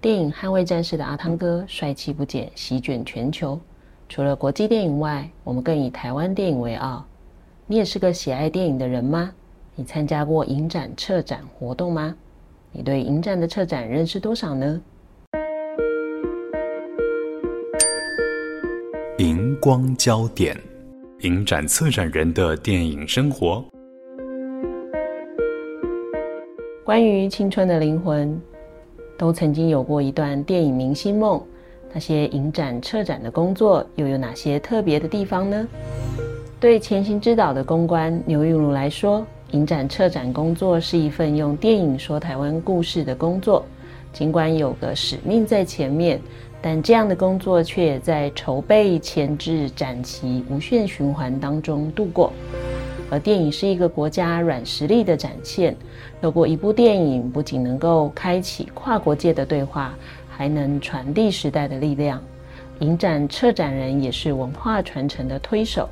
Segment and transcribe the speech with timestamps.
[0.00, 3.58] 电影《捍卫战士》的阿汤哥帅气不减，席卷全球。
[4.08, 7.04] 除了国际电影外，我们更以台湾电影为傲。
[7.66, 9.32] 你也是个喜爱电影的人吗？
[9.74, 12.14] 你参加过影展策展活动吗？
[12.70, 14.80] 你对影展的策展认识多少呢？
[19.18, 20.56] 荧光焦点，
[21.22, 23.64] 影展策展人的电影生活。
[26.84, 28.40] 关于青春的灵魂。
[29.18, 31.42] 都曾经有过一段电影明星梦，
[31.92, 35.68] 那些影展策展的工作又有哪些特别的地方呢？
[36.60, 43.64] 对前行之岛的公关牛玉如来说，影展策展工作是一份用电影说台湾故事的工作。
[44.12, 46.20] 尽管有个使命在前面，
[46.62, 52.32] 但这样的工作却也在筹备、前置、展期无限循环当中度过。
[53.10, 55.76] 而电影是一个国家软实力的展现。
[56.20, 59.94] 透过一部电影，不仅能够开启跨国界的对话，
[60.28, 62.22] 还能传递时代的力量。
[62.80, 65.88] 影展策展人也是文化传承的推手。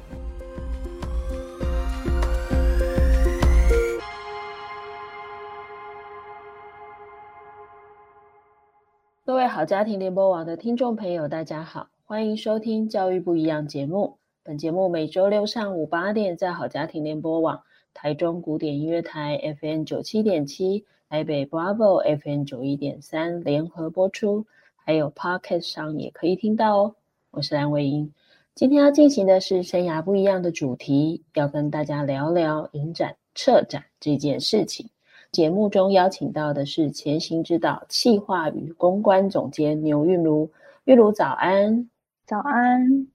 [9.25, 14.19] 各位好家庭联播网的听众朋友，大家好，欢迎收听《教育不一样》节目。
[14.47, 17.61] 本节目每周六上午八点在好家庭联播网、
[17.93, 26.95] 台中古典音乐台 FM 九七点七、台北 Bravo FM 九一点三联合播出，还有 Podcast 上也可以听到哦。
[27.33, 28.13] 我是蓝维英，
[28.55, 34.89] 今天要进行的是生涯不一样的主题，要跟大家聊聊影展策展这件事情。
[35.33, 40.49] 节目中邀请到的是前行之岛企划与公关总监牛韵如，
[40.85, 41.91] 韵如早安，
[42.25, 43.09] 早安。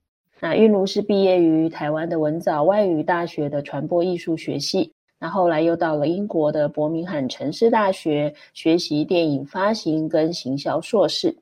[0.44, 11.38] 那韵如是毕业于台湾的文藻外语大学的传播艺术学系，那后来又到了英国的伯明翰城市大学学习电影发行跟行销硕士。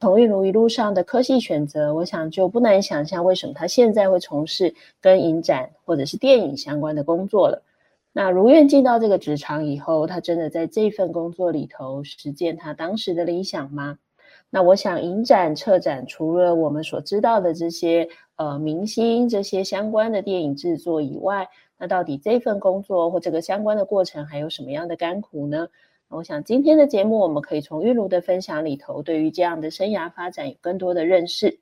[0.00, 7.62] 从韵如一路上的科系选择，我想就不难想象为什么他现在会从事跟影展或者是电影相关的工作了。
[8.14, 13.98] 那如愿进到这个职场以后，他真的在这份工作里头实践他当时的理想吗？
[14.50, 25.68] 那我想，影展策展除了我们所知道的这些呃明星这些相关的电影制作以外，那到底这份工作或这个相关的过程还有什么样的甘苦呢？
[26.08, 31.60] 我想今天的节目我们可以从韵如的分享里头，对于这样的生涯发展有更多的认识。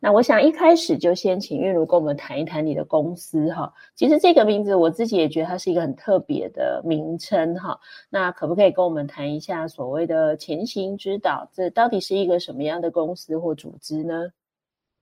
[0.00, 3.74] 那我想一开始就先请韵如跟我们谈一谈你的公司哈。
[3.96, 7.76] 其实这个名字我自己也觉得它是一个很特别的名称哈。
[8.08, 14.30] 那可不可以跟我们谈一下所谓的前行之岛，这到底是一个什么样的公司或组织呢？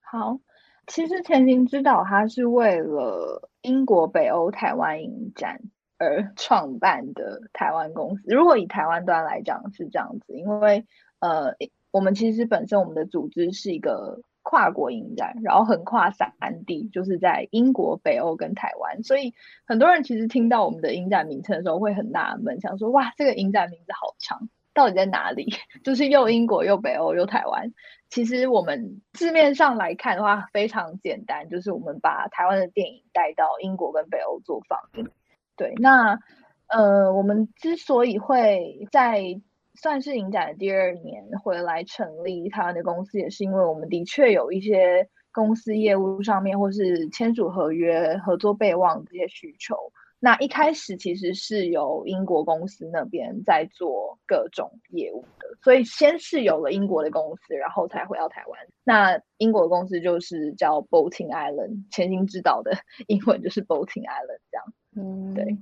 [0.00, 0.38] 好，
[0.87, 5.61] 其实前行之岛它是为了英国北欧台湾影展
[5.99, 8.23] 而 创办的台湾公司。
[8.27, 10.87] 如果以台湾端来讲是这样子，因为
[11.21, 11.55] 呃，
[11.91, 14.21] 我们其实本身我们的组织是一个。
[14.49, 16.33] 跨国影展，然后横跨三
[16.67, 19.03] 地，就是在英国、北欧跟台湾。
[19.03, 19.35] 所以
[19.67, 25.48] 很多人其实听到我们的影展名称的时候，会很纳闷，想说：哇，这个影展名字好长，到底在哪里？
[25.82, 27.72] 就是又英国又北欧又台湾。
[28.10, 35.09] 其实我们字面上来看的话，非常简单，就是我们把台湾的电影带到英国跟北欧做放映。
[35.56, 36.20] 对，那
[36.69, 39.41] 呃，我们之所以会在
[39.75, 49.93] 算是影展的第二年回来成立台湾的公司，也是因为我们的确有一些公司业务上面或是签署合约、合作备忘这些需求。
[50.19, 58.58] 那一开始其实是由英国公司那边在做各种业务的，所以先是有了英国的公司，然后才回到台湾。
[58.82, 62.73] 那英国的公司就是叫 Boating Island，前行之岛的
[63.08, 64.64] 英文就是 Boating Island 这样。
[64.96, 65.56] 嗯，对。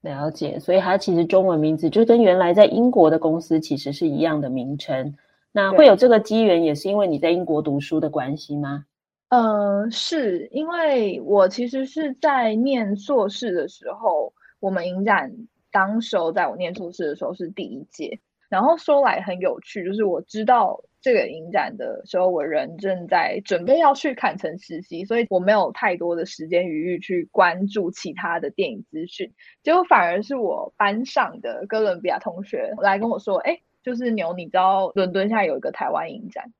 [0.00, 5.14] 了解，所以它其实中文名字就跟原来在英国的公司其实是一样的名称。
[5.52, 8.86] 那会有这个机缘，也是因为你在英国读书的关系吗？
[9.30, 15.32] 呃，是因为我其实是在念硕士的时候，我们影展
[15.70, 18.20] 当时候在我念硕士的时候是第一届。
[18.48, 29.32] 然后说来很有趣，就是我知道这个影展的时候，我人正在准备要去坎城实习，所以我没有太多的时间余裕去关注其他的电影资讯。
[29.62, 36.52] 结果反而是我班上的哥伦比亚同学来跟我说：“哎，就是牛，你知道伦敦现在有一个台湾影展？”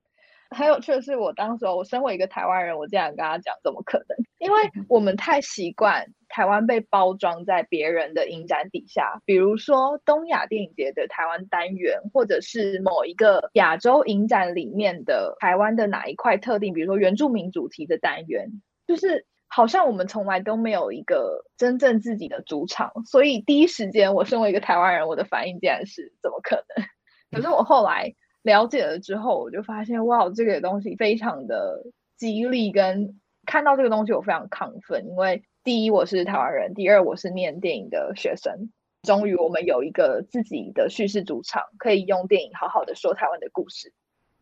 [0.50, 4.18] 很有趣的是，我当时候我身为一个台湾人，我竟然跟他讲，怎么可能？
[4.38, 4.58] 因为
[4.88, 18.48] 我们太习惯台湾被包装在别人的影展底下，比如说东亚电影节的台湾单元，或者是某一个亚洲影展里面的台湾的哪一块特定，比如说原住民主题的单元，
[18.86, 26.86] 就是好像我们从来都没有一个真正自己的主场，所以第一时间我身为一个台湾人，我的反应竟然是怎么可能？
[27.30, 28.14] 可是我后来。
[28.42, 31.84] 了解了之后，我就发现哇，这个东西非常的
[32.16, 35.06] 激励，跟看到这个东西我非常亢奋。
[35.08, 38.70] 因为第一我是台湾人，第二我是念电影的学生，
[39.02, 43.92] 终于我们有一个自己的叙事主场，可以用电影好好的说台湾的故事，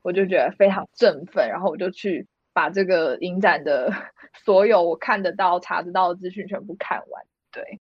[0.03, 1.49] 我就觉得非常振奋。
[1.49, 3.93] 然后我就去把这个影展的
[4.45, 7.25] 所有我看得到、查得到的资讯全部看完。
[7.51, 7.81] 对，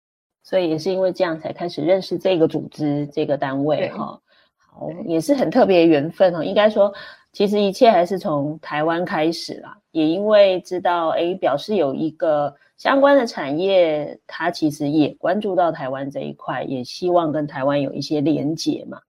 [0.42, 4.04] 所以也是因为这样才开始认识这个组织、这个单位哈。
[4.06, 4.22] 哦，
[4.78, 6.44] 哦也是很特别的缘分哦。
[6.44, 6.94] 应该说，
[7.32, 9.78] 其实一切还是从台湾开始啦。
[9.92, 19.00] 也因为知道，诶，表示有一个相关的产业，它其实也关注到台湾这一块，也希望跟台湾有一些连结嘛。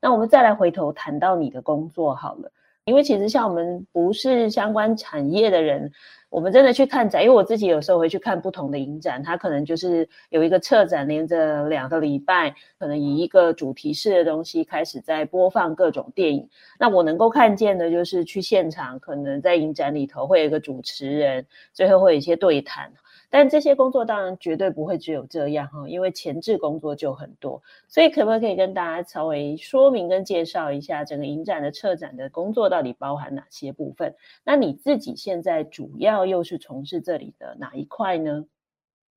[0.00, 2.50] 那我们再来回头谈到你的工作好了，
[2.84, 5.90] 因为其实像我们不是相关产业的人。
[6.30, 16.48] 我们真的去看展，因为我自己有时候会去看不同的影展，它可能就是有一个策展，连着两个礼拜，可能以一个主题式的东西开始在播放各种电影。
[16.78, 22.92] 那我能够看见的就是去现场，可能在影展里头会有一个主持人，最后会有一些对谈。
[23.30, 34.16] 但这些工作当然绝对不会只有这样哈，因为前置工作就很多，所以可不可以跟大家稍微说明跟介绍一下整个影展的策展的工作到底包含哪些部分？
[34.44, 38.44] 那你自己现在主要又是从事这里的哪一块呢？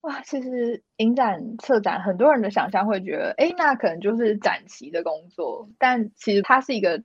[0.02, 7.02] 哇，其实影展策展很多人的想象会觉得，诶，那可能就是展期的工作，但其实它是一个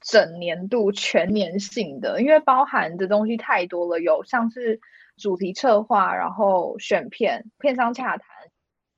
[0.00, 4.80] 整年度全年性的，因为包含的东西太多了，有像是。
[5.18, 8.26] 主题策划，然后选片、片商洽谈，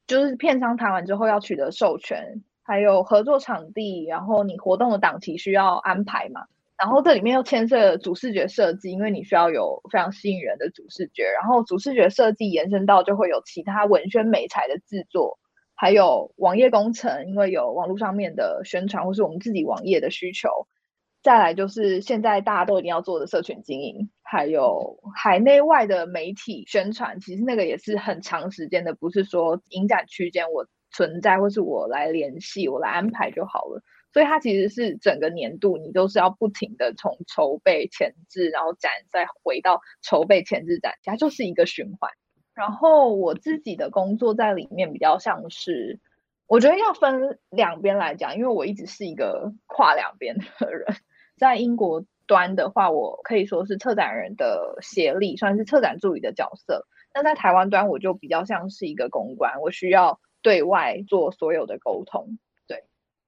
[0.06, 6.42] 就是片商谈完之后要取得授权，还有合作场地，然后你活动的档期需要安排嘛。
[6.76, 11.24] 然后这里面又牵涉主视觉设计，因为你需要有非常吸引人的主视觉。
[11.24, 15.38] 然后主视觉设计延伸到就会有其他文宣美材的制作，
[15.74, 20.48] 还有网页工程，因为有网络上面的宣传或是我们自己网页的需求。
[21.22, 33.82] 再来就是现在大家都一定要做的社群经营，还有海内外的媒体宣传，其实那个也是很长时间的，不是说影展区间我存在或是我来联系、我来安排就好了。
[34.12, 42.08] 所以它其实是整个年度你都是要不停的从筹备前置，然后展再回到筹备前置展，它就是一个循环。
[42.54, 45.98] 然后我自己的工作在里面比较像是，
[46.46, 50.86] 我觉得要分两边来讲，因为我一直是一个跨两边的人。
[51.36, 56.86] 在英国端的话，我可以说是策展人的协力，算是策展助理的角色。
[57.12, 62.38] 那在台湾端，我就比较像是一个公关，我需要对外做所有的沟通。
[62.68, 62.84] 对，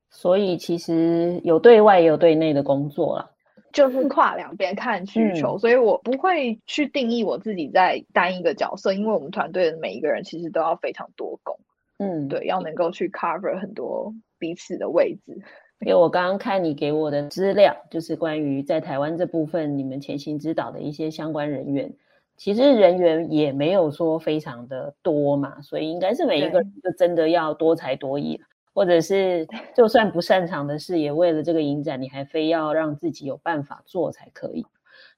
[0.09, 3.29] 所以其实有对外也有对内的工作啦，
[3.73, 5.57] 就是跨两边看需求。
[5.57, 5.59] 嗯。
[5.59, 11.59] 所以我不会去定义我自己在单一个角色，因为我们团队的每一个人其实都要非常多工。
[11.99, 15.43] 嗯，对，要能够去 cover 很多彼此的位置。
[15.85, 21.93] 因为我刚刚看你给我的资料，就是关于在台湾这部分你们前行指导的一些相关人员，
[22.37, 28.41] 其实人员也没有说非常的多嘛，所以应该是每一个人就真的要多才多艺，
[28.73, 34.65] 或者是就算不擅长的事，也为了这个影展，你还非要让自己有办法做才可以。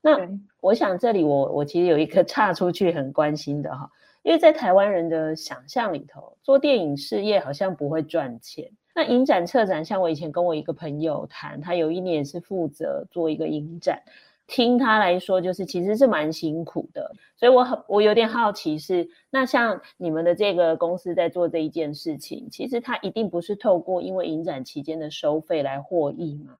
[0.00, 0.18] 那
[0.60, 3.90] 我想这里我我其实有一个 岔出去很关心的哈，
[4.22, 8.70] 因为在台湾人的想象里头，做电影事业好像不会赚钱。
[8.94, 14.00] 那影展策展，像我以前跟我一个朋友谈，他有一年是负责做一个影展，
[14.46, 17.12] 听他来说，就是其实是蛮辛苦的。
[17.36, 26.56] 所以我很我有点好奇是，那像你们的这个公司在做这一件事情，其实他一定不是透过因为影展期间的收费来获益嘛？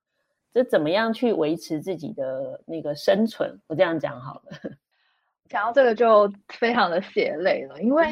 [0.53, 3.61] 这怎么样去维持自己的那个生存？
[3.69, 4.71] 我这样讲好了。
[5.49, 8.05] 讲到这个就非常的血泪了，因为。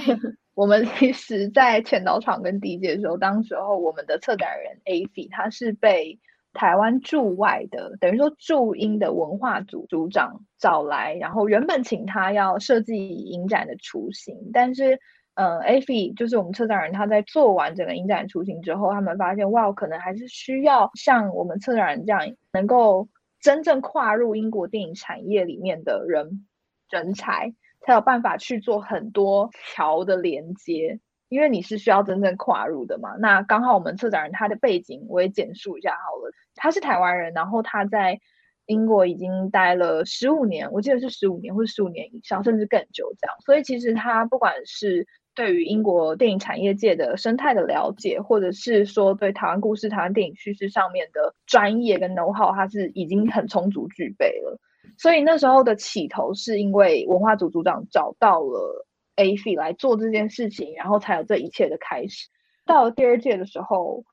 [0.55, 6.19] 我们 其实，在前导场跟 D.J 的时候，当时候我们的策展人 Avi 他是被
[6.53, 15.01] 台湾驻外的，等于说驻英的文化组组长找来，然后原本请他要设计影展的雏形，但是，
[15.35, 22.21] 嗯，Avi 就是我们策展人，他在做完整个影展雏形之后，他们发现，哇，可能还是需要像我们策展人这样，
[22.53, 23.09] 能够
[23.41, 26.47] 真正跨入英国电影产业里面的人
[26.91, 27.55] 人才。
[27.85, 33.17] 才有办法去做很多桥的连接，因为你是需要真正跨入的嘛。
[33.19, 38.21] 那刚好我们策展人他的背景我也简述一下好了，他是台湾人，然后他在
[38.67, 43.37] 英国已经待了十五年，我记得是十五年或者十五年以上，甚至更久这样。
[43.45, 54.61] 所以其实他不管是对于英国电影产业界的生态的了解，或者是说对台湾故事、台湾电影叙事上面的专业跟 know how，他是已经很充足具备了。
[54.99, 58.87] 所以那时候的起头是因为文化组组长找到了
[59.17, 62.29] AFI 来做这件事情，然后才有这一切的开始。
[62.65, 64.05] 到了第二届的时候，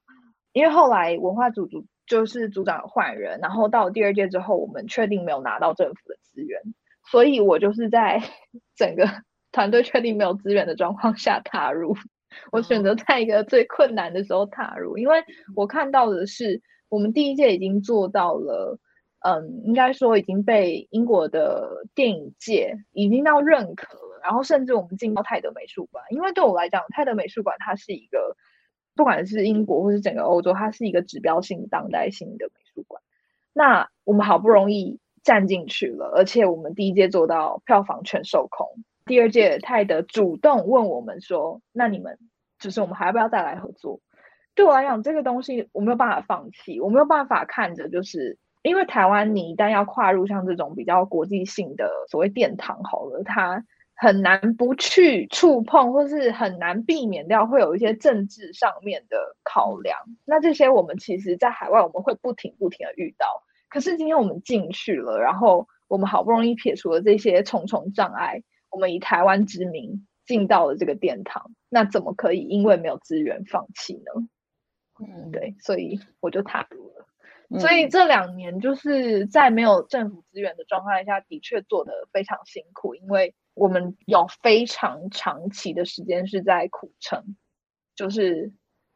[0.54, 6.62] 因为后来文化组组就是组长换人，然后到了第二届之后，我们确定没有拿到政府的资源，
[7.12, 8.22] 所以我就是在
[8.76, 9.08] 整个
[9.52, 11.96] 团队确定没有资源的状况下踏入。
[12.52, 15.24] 我选择在一个最困难的时候踏入，因为
[15.56, 18.80] 我看到的是我们第一届已经做到了。
[19.22, 28.38] 嗯，应该说已经被英国的电影界已经到认可了，然后甚至我们进到泰德美术馆，因为对我来讲，泰德美术馆它是一个，
[28.96, 33.02] 不管是英国或是整个欧洲，它是一个指标性当代性的美术馆。
[33.52, 38.68] 那我们好不容易站进去了，而且我们第一届做到票房全售空，
[39.06, 42.18] 第二届泰德主动问我们说：“那你们
[42.58, 44.00] 就是我们还要不要再来合作？”
[44.56, 48.38] 对我来讲，这个东西我没有办法放弃，我没有办法看着就是。
[48.62, 53.64] 因为台湾，你一旦要跨入像这种比较国际性的所谓殿堂，好了，它
[53.96, 59.98] 很难不去触碰，或是很难避免掉会有一些政治上面的考量。
[60.26, 63.28] 那这些我们其实，在海外我们会不停不停的遇到。
[63.70, 74.28] 可是今天我们进去了，然后我们好不容易撇除了这些重重障碍，我们以台湾之名进到了这个殿堂，那怎么可以因为没有资源放弃呢？
[75.02, 77.06] 嗯，对，所以我就踏入了。
[77.58, 87.36] 所以这两年就是在没有政府资源的状态下，的确做得非常辛苦，因为我们有非常长期的时间是在苦撑，
[87.96, 88.54] 就是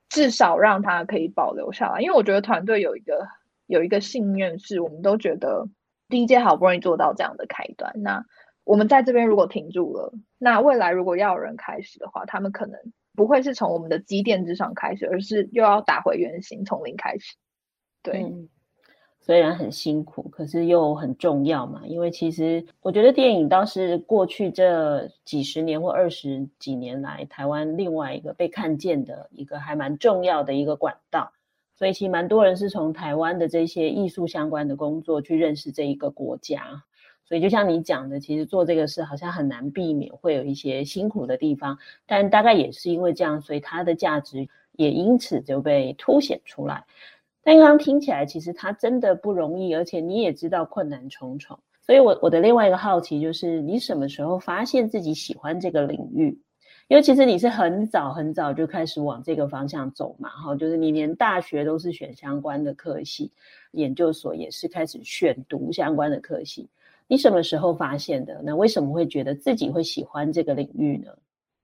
[0.08, 2.02] 至少让它可以保留下来。
[2.02, 3.28] 因为我觉得团队有一个
[3.66, 5.68] 有一个信念，是我们都觉得
[6.08, 8.24] 第一届好不容易做到这样的开端，那
[8.66, 12.80] 我们在这边如果停住了，那未来如果要有人开始的话，他们可能
[13.16, 17.36] 不会是从我们的积淀之上开始，而是又要打回原形，从零开始。
[18.04, 18.32] 对，
[19.22, 21.82] 虽然很辛苦，可是又很重要嘛。
[21.88, 31.32] 因为其实我觉得电影倒是过去这几十年或二十几年来，台湾另外一个被看见的一个还蛮重要的一个管道。
[31.76, 36.84] 所以其实蛮多人是从台湾的这些艺术相关的工作去认识这一个国家。
[37.26, 46.84] 所以就像你讲的，其实做这个事好像很难避免会有一些辛苦的地方，但大概也是因为这样，所以它的价值也因此就被凸显出来。
[47.46, 51.60] 但刚刚听起来，其实它真的不容易，而且你也知道困难重重。
[51.82, 56.40] 所以我，我我的另外一个好奇就是，你什么时候发现自己喜欢这个领域？
[56.88, 63.30] 因为其实你是很早很早就开始往这个方向走嘛，哈，就是你连大学都是选相关的科系，
[63.72, 66.70] 研究所也是开始选读相关的科系。
[67.08, 68.42] 你什么时候发现的？
[68.42, 71.12] 那为什么会觉得自己会喜欢这个领域呢？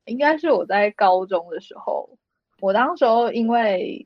[0.06, 2.10] 应该是我在高中的时候，
[2.60, 4.06] 我当时候因为。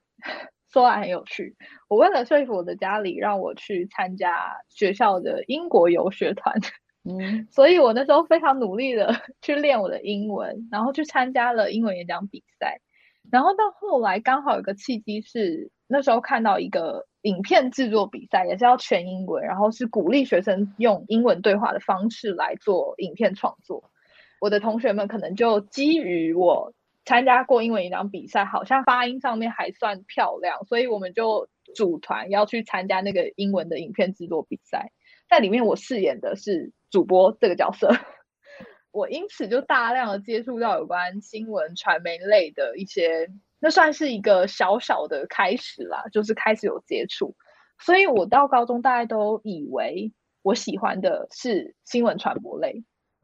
[0.74, 1.56] 说来很有趣，
[1.88, 6.56] 我为了说服我的家里，让我去参加学校的英国游学团，
[7.06, 9.14] 嗯，所以我那时候非常努力的
[9.44, 12.80] 去练我的英文，然后去参加了英文演讲比赛，
[13.32, 23.92] 然后到后来刚好有个契机是那时候看到一个影片制作比赛，也是要全英文，然后是鼓励学生用英文对话的方式来做影片创作，
[24.42, 26.74] 我的同学们可能就基于我。
[27.06, 34.92] 参加过英文演讲比赛，好像发音上面还算漂亮，所以我们就组团要去参加那个英文的影片制作比赛。
[35.30, 37.90] 在里面，我饰演的是主播这个角色，
[38.92, 43.30] 我因此就大量的接触到有关新闻传媒类的一些，
[43.60, 47.36] 那算是一个小小的开始啦，就是开始有接触。
[47.80, 52.84] 所以我到高中大概都以为我喜欢的是新闻传播类。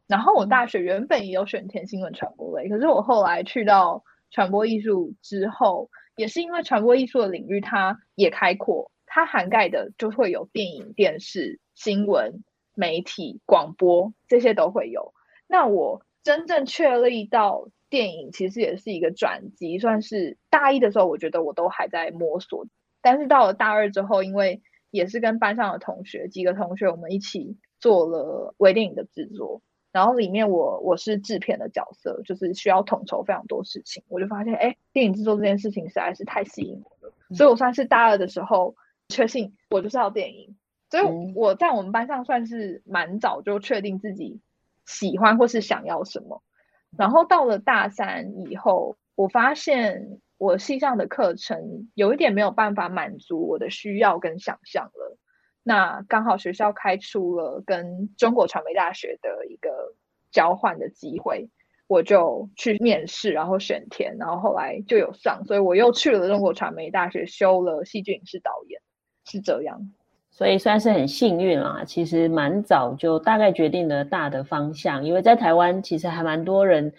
[0.09, 15.13] 然后我大学原本也有选填新闻传播类，可是我后来去到传播艺术之后，也是因为传播艺术的领域它也开阔，它涵盖的就会有电影、电视、新闻、媒体、广播这些都会有。
[15.47, 22.65] 那我真正确立到电影其实也是一个转机，算是大一的时候，我觉得我都还在摸索，
[23.03, 29.61] 但是到了大二之后，因为也是跟班上的同学几个同学我们一起做了微电影的制作。
[29.91, 34.03] 然后里面我我是制片的角色，就是需要统筹非常多事情。
[34.07, 38.75] 我就发现，哎，电影制作这件事情实在是太吸引我了，所以我算是大二的时候
[39.07, 40.55] 确信我就是要电影。
[40.89, 41.03] 所以
[41.35, 44.41] 我在我们班上算是蛮早就确定自己
[44.87, 46.41] 喜欢或是想要什么。
[46.97, 55.17] 然后到了大三以后，我发现我系上的课程有一点没有办法满足我的需要跟想象了。
[55.69, 59.69] 那刚好学校开出了跟中国传媒大学的一个
[60.31, 61.47] 交换的机会，
[61.85, 68.81] 我就去面试，然后选填，然后后来就有上，所以我又去了中国传媒大学修了戏剧影视导演，
[69.25, 69.79] 是这样。
[70.31, 76.91] 所以算是很幸运啦，其实蛮早就大概决定了大的方向，因为在台湾其实还蛮多人，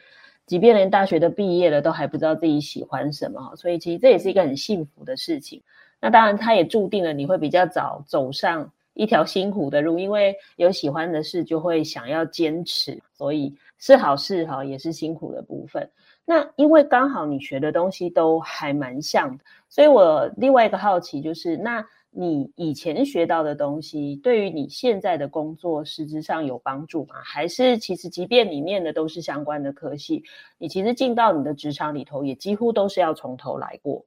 [0.46, 5.60] 即便连大学都毕业了，都还不知道自己喜欢什么，所以其实这也是一个很幸福的事情。
[6.00, 15.88] 那当然，它也注定了你会比较早走上一条辛苦的路，因为有喜欢的事就会想要坚持，所以是好事哈，也是辛苦的部分。
[16.24, 21.84] 那因为刚好你学的东西都还蛮像的，所以我另外一个好奇就是那。
[22.12, 27.14] 你以前学到的东西，对于你现在的工作实质上有帮助吗？
[27.22, 30.24] 还是其实即便你念的都是相关的科系，
[30.58, 34.04] 你其实进到你的职场里头，也几乎都是要从头来过？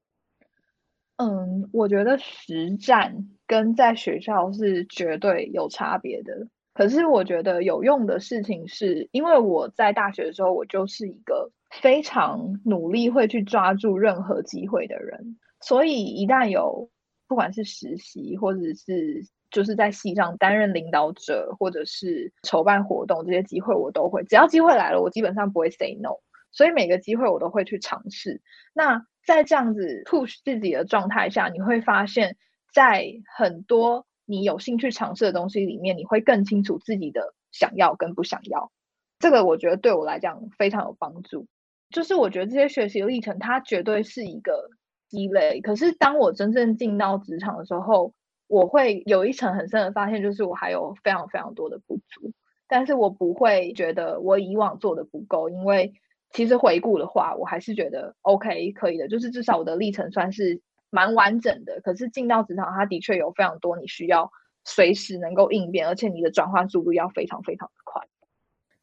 [1.17, 6.47] 嗯，我觉得实战跟在学校是绝对有差别的。
[6.73, 16.89] 可是我觉得有用的事情是，因为我在大学的时候，我就是一个非常努力会去抓住任何机会的人，所以一旦有
[17.27, 24.23] 不管是实习，或者是就是在系上担任领导者，或者是筹办活动，这些机会我都会。
[24.23, 26.17] 只要机会来了，我基本上不会 say no。
[26.53, 28.41] 所以每个机会我都会去尝试。
[28.73, 32.37] 那在这样子 push 自己的状态下，你会发现
[32.73, 33.05] 在
[33.35, 38.71] 很多你有兴趣尝试的东西里面，你会更清楚自己的想要跟不想要。
[39.19, 41.47] 这个我觉得对我来讲非常有帮助。
[41.89, 44.69] 就是我觉得这些学习历程，它绝对是一个。
[45.09, 48.15] 积累，可是当我真正进到职场的时候，
[48.47, 52.33] 我会有一层很深的发现，就是我还有非常非常多的不足，
[52.67, 55.93] 但是我不会觉得我以往做的不够，因为
[56.33, 60.59] 其实回顾的话，我还是觉得 OK 可以的，就是至少我的历程算是
[60.89, 61.79] 蛮完整的。
[61.81, 64.29] 可是进到职场，它的确有非常多你需要
[64.65, 68.01] 随时能够应变，而且你的转换速度要非常非常的快。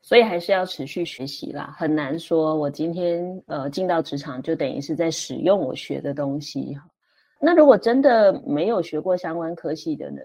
[0.03, 2.55] 所以还是要持续学习啦，很难说。
[2.55, 6.75] 我今天呃进到职场，就等于是在使用我学的东西。
[7.41, 10.21] 那如果真的没有学过相关科系的呢？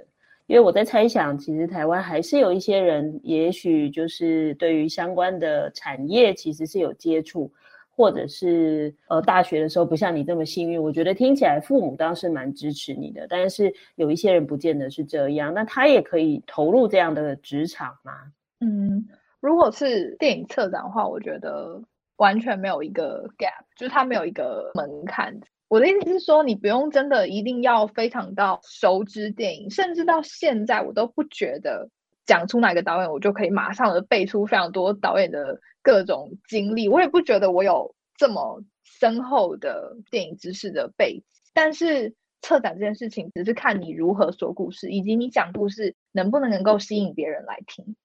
[0.47, 7.51] 因为我在猜想，其实台湾还是有一些人，也许就是对于相关的产业其实是有接触，
[7.89, 10.81] 或者是呃大学的时候不像你这么幸运。
[10.81, 15.53] 我觉得听起来父母倒是蛮支持你的，但是有一些人不见得是这样。
[15.53, 18.13] 那他也可以投入这样的职场吗？
[18.59, 19.07] 嗯。
[19.41, 21.79] 如果是电影策展的话，我觉得
[22.17, 25.39] 完全没有一个 gap，就是他没有一个门槛。
[25.67, 31.89] 我的意思是说，你不用真的一定要非常到熟知电影，甚至到现在我都不觉得
[32.25, 36.87] 讲出哪个导演，我就可以马上的背出非常多导演的各种经历。
[36.87, 41.23] 我也不觉得我有这么深厚的电影知识的背景。
[41.53, 47.95] 但是策展这件事情，只是看你如何说故事，以及你讲故事能不能能够吸引别人来听。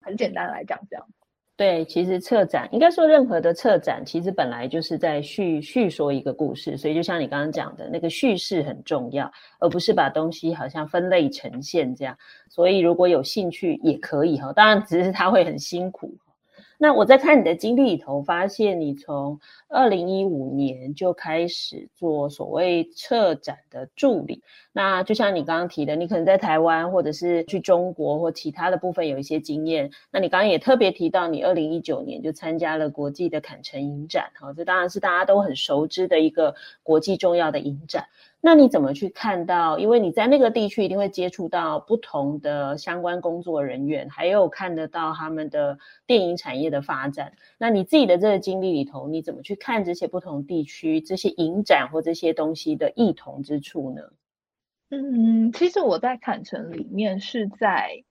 [0.00, 1.06] 很简单来讲，这样。
[1.54, 12.16] 对，其实策展应该说任何的策展，其实本来就是在叙叙说一个故事，所以就像你刚刚讲的那个叙事很重要，而不是把东西好像分类呈现这样。
[12.48, 16.12] 所以如果有兴趣也可以哈，当然只是他会很辛苦。
[16.82, 24.42] 那我在看你的经历里头，发现你从二零一五年就开始做所谓策展的助理。
[24.72, 29.92] 那就像你刚刚提的，你可能在台湾或者是去中国或其他的部分有一些经验。
[30.10, 38.06] 那你刚刚也特别提到，你二零一九年就参加了国际的坎城影展，哈，这当然是大家都很熟知的一个国际重要的影展。
[38.44, 39.78] 那你怎么去看到？
[39.78, 45.78] 因为你在那个地区一定会接触到不同的相关工作人员，还有看得到他们的
[46.08, 47.32] 电影产业的发展。
[47.56, 54.02] 那你自己的这个经历里头，你怎么去看这些不同地区这些影展或这些东西的异同之处呢？
[54.90, 58.02] 嗯，其实我在坎城里面是在，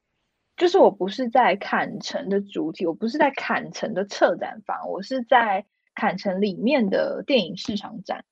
[0.55, 8.23] 就是我不是在坎城的主体，我不是在坎城的策展方，我是在坎城里面的电影市场展。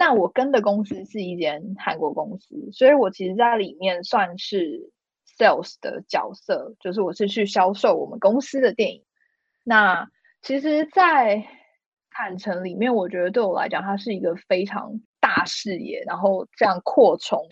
[0.00, 4.92] 那我跟的公司是一间韩国公司，所以我其实在里面算是
[5.36, 9.02] sales 的角色，就是我是去销售我们公司的电影。
[9.64, 10.08] 那
[10.40, 11.44] 其实，在
[12.10, 17.48] 坎城里面，我觉得对我来讲，它是一个非常大视野，然后这样扩充，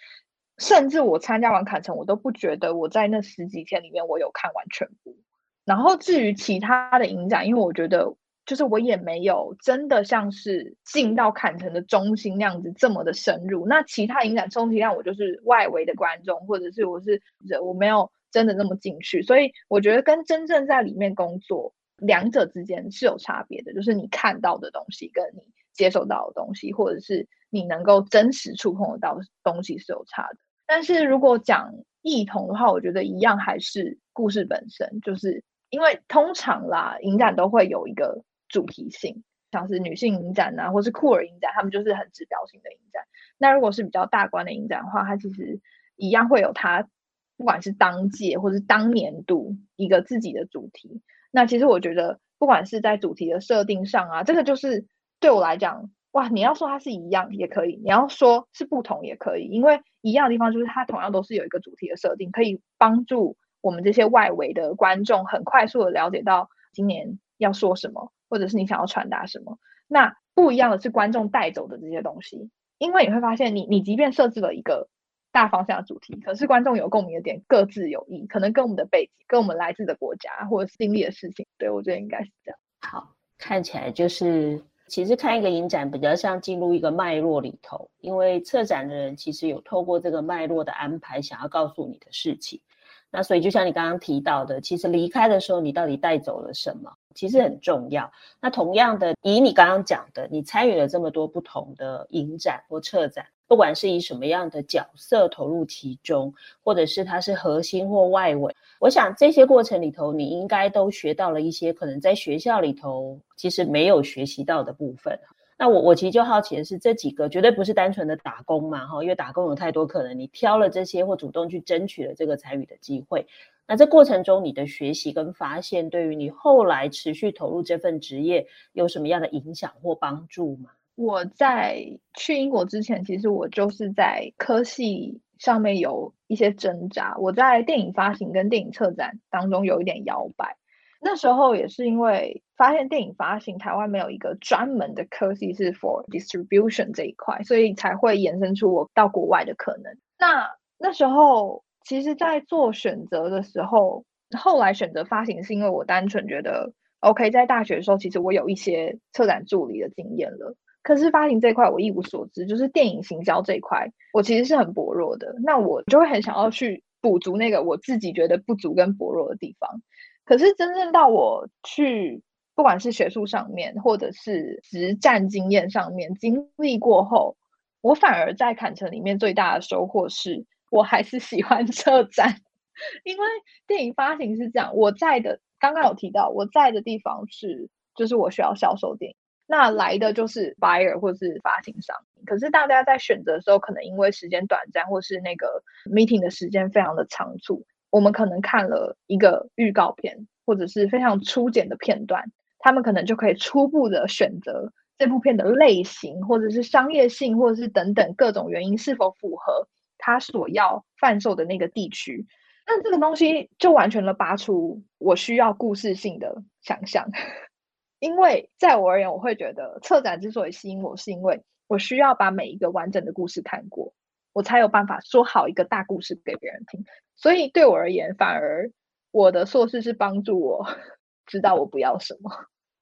[0.59, 5.17] 甚至我参加完坎城，我都不觉得我在那十几天里面我有看完全部。
[5.65, 8.15] 然后至于其他的影展，因为我觉得。
[8.47, 13.67] 就是我也没有真的像是进到坎城的中心那样子这么的深入。
[13.67, 17.21] 那其他影展充其量我就是外围的观众，或者是我是
[17.61, 19.21] 我没有真的那么进去。
[19.21, 23.75] 所以我觉得跟真正在里面工作，两者之间是有差别的。
[23.75, 25.43] 就是你看到的东西跟你
[25.75, 30.39] 接受到的东西，或者是你能够真实触碰得到的东西是有差的。
[30.67, 43.05] 但是如果讲异同的话，我觉得一样还是故事本身，就是因为通常啦，影展都会有一个主题性，像是女性影展啊，或是酷儿影展，他们就是很指标性的影展。
[43.39, 45.61] 那如果是比较大观的影展的话，它其实
[45.97, 46.89] 一样会有它，
[47.37, 51.03] 不管是当届或是当年度一个自己的主题。
[51.31, 54.87] 那其实我觉得，不管是在主题的设定上啊，这个就是
[55.21, 69.59] 对我来讲，哇，你要说它是一样也可以，你要说是不同也可以，因为一样的地方就是它同样都是有一个主题的设定，可以帮助我们这些外围的观众很快速的了解到今年要说什么，或者是你想要传达什么。
[69.87, 74.89] 那不一样的是观众带走的这些东西，因为你会发现你，你即便设置了一个。
[75.33, 82.59] 大方向的主题，可是观众有共鸣的点各自有异，可能跟我们的背景、跟我们来自的国家或者是经历的事情，对，我觉得应该是这样。
[82.81, 92.63] 好，看起来就是其实看一个影展比较像进入一个脉络里头，因为策展的人其实有透过这个脉络的安排，想要告诉你的事情。
[93.11, 98.09] 那所以就像你刚刚提到的，其实离开的时候你到底带走了什么，其实很重要。
[98.41, 103.27] 那同样的，以你刚刚讲的，你参与了这么多不同的影展或策展。
[103.49, 115.17] 不管是以什么样的角色投入其中，或者是它是核心或外围，我想这些过程里头，你应该都学到了一些可能在学校里头其实没有学习到的部分。
[115.59, 123.27] 那我我其实就好奇的是，这几个绝对不是单纯的打工嘛，哈，因为打工有太多可能，你挑了这些或主动去争取了这个参与的机会。
[123.67, 130.71] 那这过程中你的学习跟发现，对于你后来持续投入这份职业有什么样的影响或帮助吗？
[130.95, 137.17] 我在去英国之前，其实我就是在科系上面有一些挣扎。
[137.19, 140.57] 我在电影发行跟电影策展当中有一点摇摆。
[141.01, 149.97] 那时候也是因为发现电影发行台湾没有一个专门的科系是 for distribution 这一块，所以才会延伸出我到国外的可能。
[150.19, 154.05] 那那时候其实，在做选择的时候，
[154.37, 160.57] 后来选择发行是因为我单纯觉得，OK，在大学的时候，其实我有一些策展助理的经验了。
[160.83, 165.35] 可是发行这一块我一无所知，就是电影行销这一块，我其实是很薄弱的。
[165.45, 169.83] 那我就会很想要去补足那个我自己觉得不足跟薄弱的地方。
[170.27, 172.23] 可是真正到我去，
[172.55, 177.37] 不管是学术上面，或者是实战经验上面经历过后，
[177.81, 182.37] 我反而在坎城里面最大的收获是，我还是喜欢车展。
[183.05, 183.25] 因为
[183.67, 189.17] 电影发行是这样，我在的刚刚有提到，我在的地方是，就是我需要销售电影。
[189.47, 197.65] 那来的就是 buyer 或是发行商，可是大家在选择的时候，可能因为时间短暂，或是那个 meeting 的时间非常的仓促，
[197.97, 212.27] 我们可能看了一个预告片，或者是非常初剪的片段，他们可能就可以初步的选择这部片的类型，或者是商业性，或者是等等各种原因是否符合他所要贩售的那个地区。
[212.67, 217.09] 那这个东西就完全的拔出我需要故事性的想象。
[217.99, 223.95] 因为在我而言，我会觉得策展之所以吸引我，是因为我需要把每一个完整的故事看过，
[224.35, 226.85] 我才有办法说好一个大故事给别人听。
[227.17, 228.71] 所以对我而言，反而
[229.11, 230.67] 我的硕士是帮助我
[231.27, 232.31] 知道我不要什么。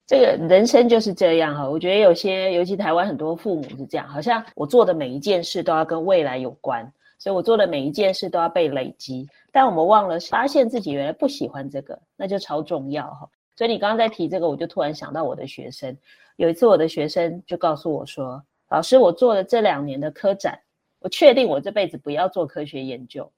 [0.07, 9.27] 这个人生就是这样哈，我觉得有些，尤其台湾很多父母是这样，好像我做的每一件事都要跟未来有关，所以我做的每一件事都要被累积。
[9.51, 13.27] 但我们忘了发现自己原来不喜欢这个，那就超重要哈。
[13.57, 15.97] 所以你刚刚在提这个，我就突然想到我的学生。
[16.37, 20.59] 有一次，我的学生就告诉我说：“老师，我做了这两年的科展，
[20.99, 23.31] 我确定我这辈子不要做科学研究。”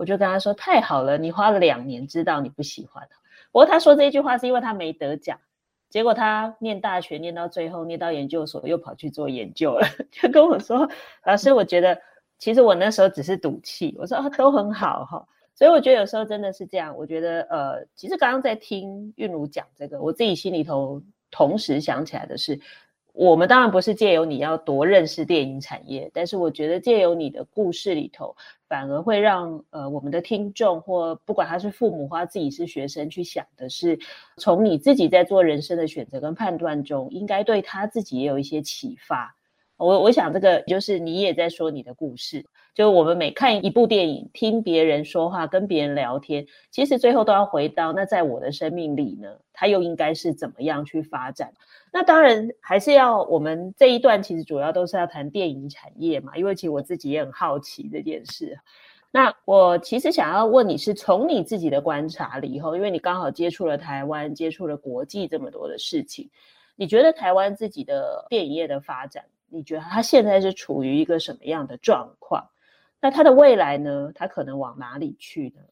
[0.00, 3.06] 我就跟他说：“太好了，你花了两年知道你不喜欢。”
[3.52, 5.38] 不过他说这句话是因为他没得奖，
[5.90, 10.88] 结果他念大学念到最后，念到研究所又跑去做研究了， 就跟我说
[11.26, 12.00] ：“老师，我觉得
[12.38, 15.22] 其实我那时候只是赌气。”我说：“啊，都很好哈。”
[15.54, 16.96] 所以我觉得有时候真的是这样。
[16.96, 22.58] 我觉得，呃，其实刚刚在听韵如讲这个，我自己心里头同时想起来的是，
[23.20, 28.34] 我们当然不是借由你要多认识电影产业，但是我觉得借由你的故事里头，
[28.66, 33.98] 反而会让呃我们的听众或不管他是父母或他自己是学生去想的是，
[34.38, 39.36] 从你自己在做人生的选择跟判断中，应该对他自己也有一些启发。
[39.80, 51.50] 我我想这个就是你也在说你的故事，就我们每看一部电影，听别人说话，跟别人聊天，其实最后都要回到那在我的生命里呢，它又应该是怎么样去发展？
[51.90, 58.58] 那当然还是要我们这一段其实主要都是要谈电影产业嘛，因为其实我自己也很好奇这件事。
[59.10, 66.28] 那我其实想要问你是从你自己的观察里以后，因为你刚好接触了台湾，接触了国际这么多的事情，
[66.76, 69.24] 你觉得台湾自己的电影业的发展？
[69.50, 72.50] 你觉得他现在是处于一个什么样的状况？
[73.00, 74.12] 那他的未来呢？
[74.14, 75.62] 他可能往哪里去呢？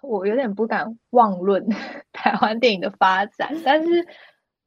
[0.00, 1.68] 我有点不敢妄论
[2.12, 4.06] 台湾电影的发展，但是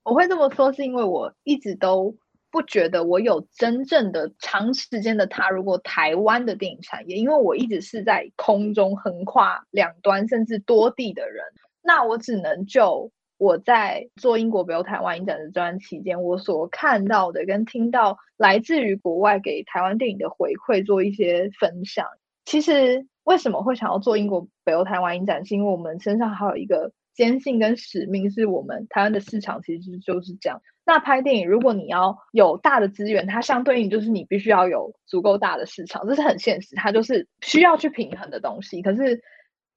[0.03, 2.17] 我会这么说，是因为我一直都
[2.51, 11.45] 不觉得我有真正的长时间的踏入过台湾的电影产业，因为我一直是在空中横跨两端甚至多地的人。
[11.81, 22.05] 那我只能就我在做英国北欧台湾影展的这段期间，我所看到的跟听到来自于国外给台湾电影的回馈做一些分享。
[22.43, 30.61] 其实为什么会想要做英国北欧台湾影展，是因为我们身上还有一个坚信跟使命，是我们台湾的市场其实就是这样。
[30.85, 38.81] 那拍电影，如果你要有大的资源，它相对应就是你必须要有足够大的市场，这是很现实，它就是需要去平衡的东西。
[38.81, 39.23] 可是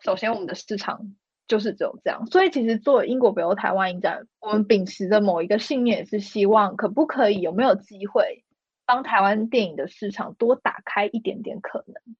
[0.01, 1.14] 首先我们的市场。
[1.53, 8.43] 就是只有这样，所以其实做英国北欧台湾影展，我们秉持着某一个信念也是希望，可不可以有没有机会
[8.87, 12.17] 帮台湾电影的市场多打开一点点可能，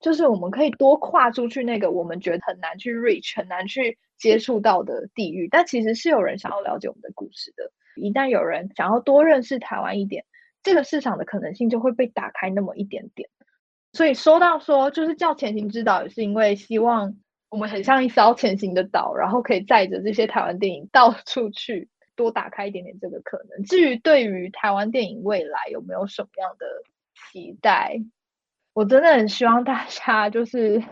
[0.00, 7.72] 就是我们可以多跨出去那个我们觉得很难去 reach、很难去接触到的地域，但其实是有人想要了解我们的故事的。
[7.96, 10.26] 一旦有人想要多认识台湾一点，
[10.62, 13.30] 这个市场的可能性就会被打开那么一点点。
[13.94, 17.16] 所以说到说，就是叫前行之岛，也是因为希望。
[17.54, 23.62] 我们很像一艘前行的岛，然后可以载着这些台湾电影到处去，多打开一点点这个可能。
[23.62, 26.66] 至于对于台湾电影未来有没有什么样的
[27.14, 28.00] 期待，
[28.72, 30.82] 我真的很希望大家就是，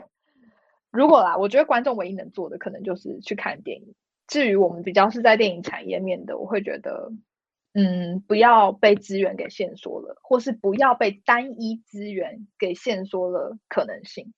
[0.92, 3.96] 如果啦，我觉得观众唯一能做的可能就是去看电影。
[4.28, 7.10] 至于我们比较是在电影产业面的，我会觉得，
[7.74, 14.32] 嗯，不要被资源给限缩了，或是不要被单一资源给限缩了可能性。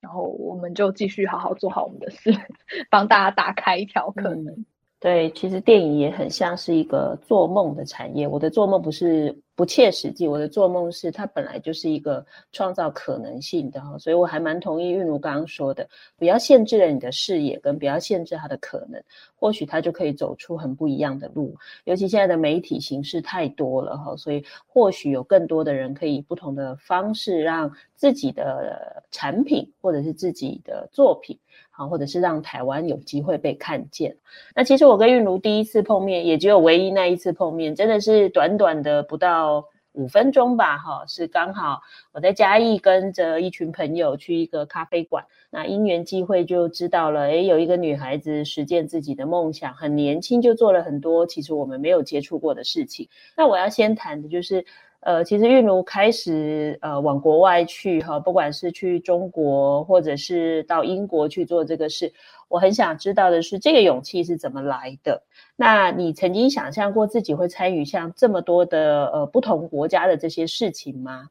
[0.00, 2.32] 然后我们就继续好好做好我们的事，
[2.90, 4.46] 帮大家打开一条可能。
[4.46, 4.64] 嗯，
[4.98, 8.26] 对，其实电影也很像是一个做梦的产业。
[8.26, 13.96] 我的做梦不是不切实际，我的做梦是它本来就是一个创造可能性的哈。
[13.98, 19.02] 所以我还蛮同意韵如刚刚说的，不要限制了你的视野，跟不要限制它的可能，
[19.40, 21.56] 或许他就可以走出很不一样的路。
[21.82, 27.72] 尤其现在的媒体形式太多了哈，所以或许有更多的人可以以不同的方式让。
[28.00, 31.38] 自己的产品，或者是自己的作品，
[31.70, 34.16] 好，或者是让台湾有机会被看见。
[34.54, 41.80] 那其实我跟韵如第一次碰面，也只有唯一那一次碰面，真的是短短的不到五分钟吧，哈，是刚好
[42.12, 53.08] 我在嘉义跟着一群朋友去一个咖啡馆，那因缘际会就知道了，诶，有一个女孩子实践自己的梦想，很年轻就做了很多其实我们没有接触过的事情。
[53.36, 54.64] 那我要先谈的就是。
[55.00, 62.12] 呃，其实韵如开始呃往国外去哈，不管是去中国或者是到英国去做这个事，
[62.48, 65.22] 我很想知道的是这个勇气是怎么来的。
[65.56, 71.28] 那你曾经想象过自己会参与像这么多的呃不同国家的这些事情吗？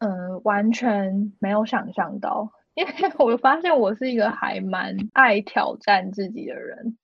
[0.00, 6.98] 嗯，完全没有想象到，因为我发现我是一个还蛮爱挑战自己的人，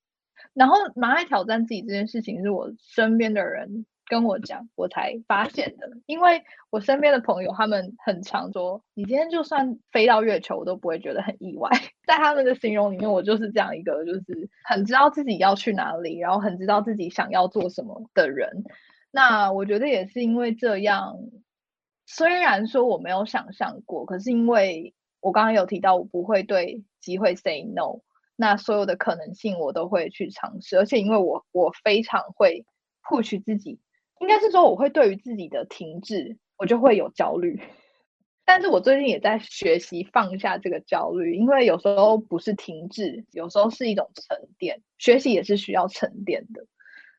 [0.53, 3.87] 然后蛮爱挑战自己这件事情是我身边的人。
[4.09, 5.89] 跟我讲，我才发现的。
[6.07, 11.71] 因为我身边的朋友，他们很常说，你今天就算飞到月球，我都不会觉得很意外。
[12.09, 18.65] 在他们的形容里面，我就是这样一个，就是很知道自己要去哪里，然后很知道自己想要做什么的人。
[19.11, 21.17] 那我觉得也是因为这样，
[22.07, 28.01] 虽然说我没有想象过，可是因为我刚刚有提到，我不会对机会 say no，
[28.37, 32.65] 那所有的可能性我都会去尝试，而且因为我我非常会
[33.03, 33.79] push 自己。
[34.21, 37.61] 应该是说，我会对于自己的停滞，我就会有焦虑。
[38.45, 44.81] 但是我最近也在学习放下这个焦虑，因为有时候不是停滞，有时候是一种沉淀。
[44.97, 46.65] 学习也是需要沉淀的。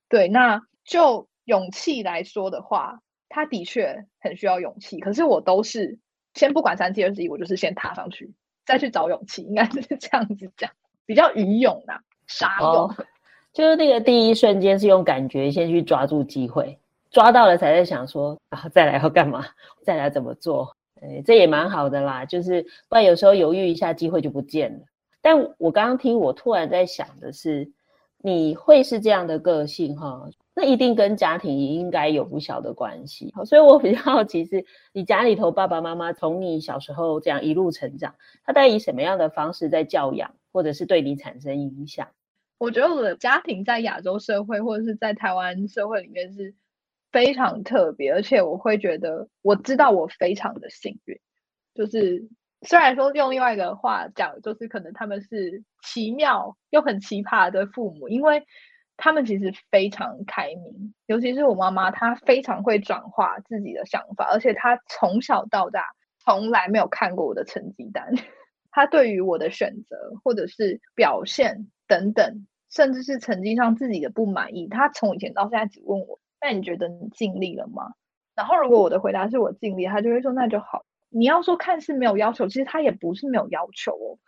[0.07, 4.99] 对，那就勇气来说的话，他的确很需要勇气。
[4.99, 5.99] 可是我都是
[6.33, 8.33] 先不管三七二十一，我就是先踏上去，
[8.65, 10.71] 再去找勇气，应该是这样子讲，
[11.05, 12.67] 比较愚勇呐，傻勇。
[12.67, 12.95] 哦，
[13.53, 16.79] 就是那个第一瞬间是用感觉先去抓住机会。
[17.11, 19.45] 抓到了才在想说，然后再来要干嘛？
[19.83, 20.75] 再来怎么做？
[21.01, 22.25] 哎，这也蛮好的啦。
[22.25, 24.79] 就是不然有时候犹豫一下，机会就不见了。
[25.21, 27.71] 但我刚刚听，我突然在想的是，
[28.19, 30.29] 你会是这样的个性哈？
[30.53, 33.33] 那一定跟家庭也应该有不小的关系。
[33.45, 38.13] 所以我比较好奇是，你家里头爸爸妈妈从你小时候这样一路成长，
[38.45, 42.07] 他在以什么样的方式在教养，或者是对你产生影响？
[42.57, 46.53] 我觉得我的家庭在亚洲社会或者是在台湾社会里面是。
[47.11, 51.19] 非常特别，而且我会觉得，我知道我非常的幸运。
[51.73, 52.27] 就是
[52.61, 58.43] 虽然说用另外一个话讲，就是可能他们是奇妙又很奇葩的父母，因为
[58.97, 60.93] 他们其实非常开明。
[61.05, 65.85] 尤其是我妈妈，她非常会转化自己的想法，而且她从小到大
[66.25, 68.13] 从来没有看过我的成绩单。
[68.71, 77.93] 他对于我的选择或者是表现等等，甚至是成绩上自己的不满意，他从以前到现在只问我：“那你觉得你尽力了吗？”
[78.35, 84.19] 然后如果我的回答是我尽力，他就会说：“那就好。”你要说看似没有要求，其实他也不是没有要求哦。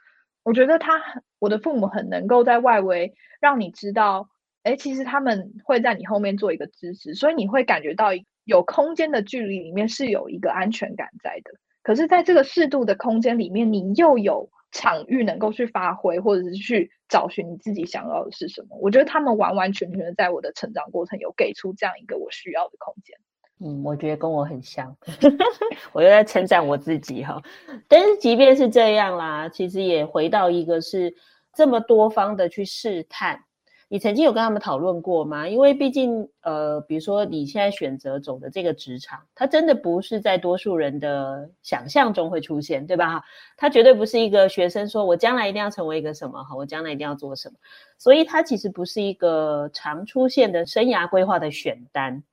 [0.43, 0.99] 我觉得他
[1.37, 4.29] 我的父母很能够在外围让你知道，
[4.63, 8.07] 哎，其实他们会在你后面做一个支持，所以你会感觉到
[8.43, 11.51] 有空间的距离里面是有一个安全感在的。
[11.83, 18.77] 可是，在这个适度的空间里面，你又有场域能够去发挥，或者是去找寻你自己想要的是什么。
[18.79, 23.17] 我觉得他们完完全全的在我的成长过程有给出这样一个我需要的空间。
[23.63, 24.95] 嗯，我觉得跟我很像，
[25.93, 27.41] 我又在称赞我自己哈。
[27.87, 31.13] 但是即便是这样啦，其实也回到一个是
[31.53, 33.43] 这么多方的去试探。
[33.91, 35.49] 你曾经有跟他们讨论过吗？
[35.49, 43.21] 因为毕竟，呃，比如说你现在选择走的这个职场，它真的不是在多数人的想象中会出现，对吧？
[43.57, 47.55] 它绝对不是一个学生说我将来一定要成为一个什么哈，我将来一定要做什么，
[47.97, 52.23] 所以它其实不是一个常出现的生涯规划的选单。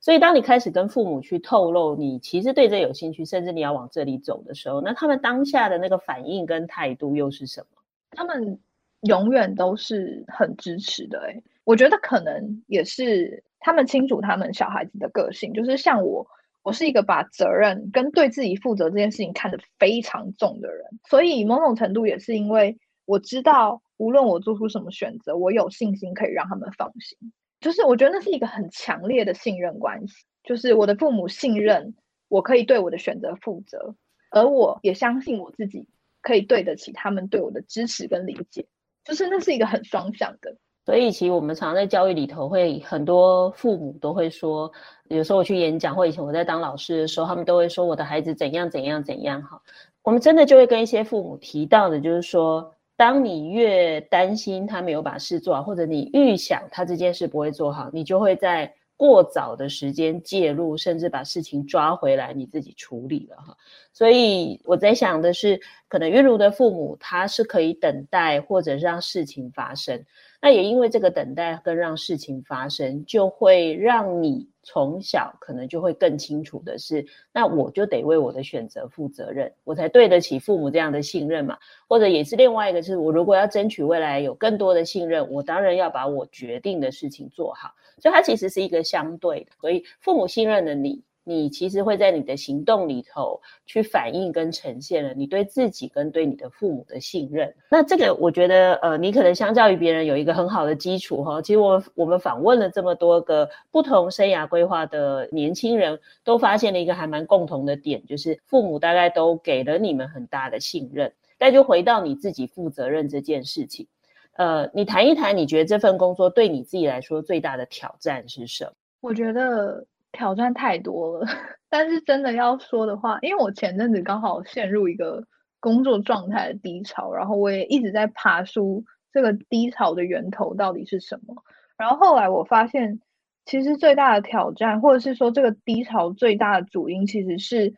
[0.00, 7.82] 所以当你开始跟父母去透露你其实对这有兴趣，甚至你要往这里走的时候，那他们当下的那个反应跟态度又是什么？
[8.12, 8.58] 他们。
[9.02, 16.26] 永远都是很支持的，诶，我觉得可能也是他们清楚他们小孩子的个性，就是像我，
[16.62, 27.18] 我是一个把责任跟对自己负责这件事情看得非常重的人，所以某种程度也是因为我知道，无论我做出什么选择，我有信心可以让他们放心，
[27.60, 31.94] 就是我觉得那是一个很强烈的信任关系，就是我的父母信任
[32.28, 33.96] 我可以对我的选择负责，
[34.30, 35.88] 而我也相信我自己
[36.20, 38.64] 可以对得起他们对我的支持跟理解。
[39.04, 44.70] 就是那是一个很双向的，所以其实我们常在教育里头会很多父母都会说，
[45.08, 49.60] 有时候我去演讲或以前我在当老师的时候，他们都会说我的孩子怎样怎样怎样哈。
[50.02, 63.56] 我们真的就会跟一些父母提到的，就是说，当你越担心他没有把事做好，或者你预想他这件事不会做好，你就会在过早的时间介入，甚至把事情抓回来你自己处理了哈。
[63.92, 70.04] 所以我在想的是，可能韵如的父母他是可以等待，或者让事情发生。
[70.40, 81.58] 那也因为这个等待跟让事情发生，就会让你从小可能就会更清楚的是，那我就得为我的选择负责任，我才对得起父母这样的信任嘛。
[81.88, 87.74] 或者也是另外一个，是我如果要争取未来有更多的信任，我当然要把我决定的事情做好。
[87.98, 91.02] 所以它其实是一个相对的，所以父母信任了你。
[91.24, 97.54] 你其实会在你的行动里头去反映跟呈现了你对自己跟对你的父母的信任。
[97.70, 101.40] 那这个我觉得，呃，你可能相较于别人有一个很好的基础哈。
[101.40, 111.12] 其实我我们访问了这么多个不同生涯规划的年轻人，都发现了一个还蛮共同的点，就是父母大概都给了你们很大的信任。
[111.38, 113.86] 但就回到你自己负责任这件事情，
[114.34, 118.72] 呃，你谈一谈，你觉得这份工作对你自己来说最大的挑战是什么？
[119.00, 119.86] 我觉得。
[120.12, 121.26] 挑战太多了，
[121.68, 125.24] 但是真的要说的话，因为我前阵子刚好陷入一个
[125.58, 131.42] 工作状态的低潮，然后我也一直在爬梳这个低潮的源头到底是什么。
[131.76, 133.00] 然后后来我发现，
[133.44, 137.74] 其实最大的挑战，或者是说这个低潮最大的主因，其实是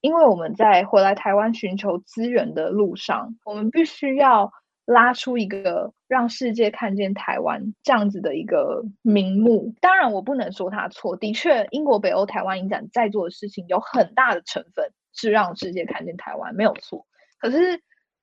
[0.00, 4.52] 因为我们在回来台湾寻求资源的路上，我们必须要。
[4.90, 11.14] 拉出一个让世界看见台湾这样子的一个名目，当然我不能说他错。
[11.16, 17.06] 的确，英国北欧台湾影展在做的事情有很大的成分是让世界看见台湾，没有错。
[17.38, 17.78] 可是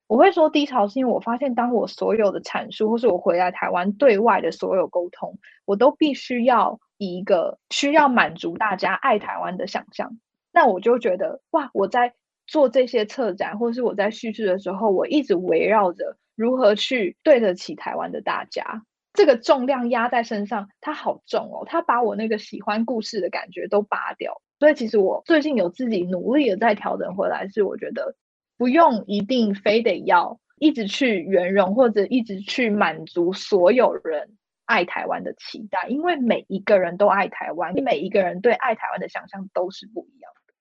[0.07, 10.17] 我会说低潮，是因为我发现，当我所有的阐述，或是我回来台湾对外的所有沟通，我都必须要以一个需要满足大家爱台湾的想象。
[10.51, 12.13] 那我就觉得，哇，我在
[12.47, 16.17] 做这些策展，或是我在叙事的时候，我一直围绕着。
[16.35, 18.83] 如何去对得起台湾的大家？
[19.13, 24.41] 这个重量压在身上，它好重哦，它把我那个喜欢故事的感觉都拔掉。
[24.59, 28.15] 所以其实我最近有自己努力的在调整回来，是我觉得
[28.57, 34.35] 不用一定非得要一直去圆融，或者一直去满足所有人
[34.65, 40.53] 爱台湾的期待，因为每一个人都爱台湾，每一个人对爱台湾的想象都是不一样的。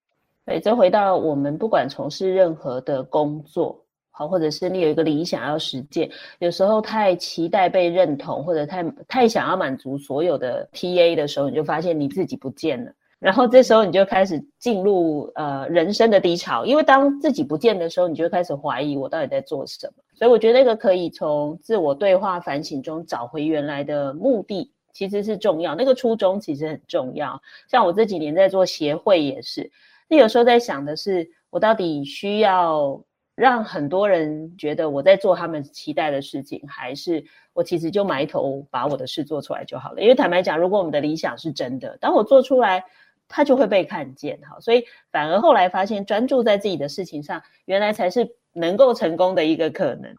[0.47, 3.84] 对，这回到我们不管从事任何的工作。
[4.17, 6.09] 好，或者是你有一个理想要实践，
[6.39, 12.93] 有时候太期待被认同，或者太太想要满足所有的 TA 的时候，你就发现你自己不见了。
[13.19, 19.95] 然后这时候你就开始进入呃人生的低潮，因为当自己不见的时候，你就开始怀疑我到底在做什么。
[20.15, 25.75] 所以我觉得那个可以从自我对话反省中找回原来的目的，其实是重要。
[25.75, 27.43] 那个初衷其实很重要。
[27.69, 29.69] 像我这几年在做协会也是，
[30.09, 31.29] 那有时候在想的是。
[31.55, 33.01] 我到底需要
[33.37, 40.01] 让很多人觉得我在做他们期待的事情，还是我其实就埋头把我的事做出来就好了？
[40.01, 42.85] 因为坦白讲，如果我们的理想是真的，当我做出来，
[43.27, 44.39] 它就会被看见。
[44.43, 50.15] 哈，所以反而后来发现，专注在自己的事情上，原来才是能够成功的一个可能。